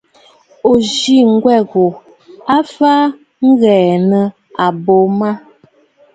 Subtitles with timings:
[0.69, 1.85] Ò ghɛ nyweʼe ghu,
[2.55, 2.93] ò faʼà
[3.47, 4.23] ŋ̀ghɛɛ nɨ̂
[4.65, 5.39] àbô màʼà.